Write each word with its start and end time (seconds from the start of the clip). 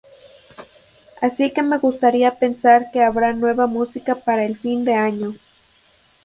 Así 1.21 1.51
que 1.53 1.61
me 1.61 1.77
gustaría 1.77 2.33
pensar 2.39 2.89
que 2.89 3.03
habrá 3.03 3.33
nueva 3.33 3.67
música 3.67 4.15
para 4.15 4.45
el 4.45 4.57
fin 4.57 4.83
de 4.83 4.95
año. 4.95 5.35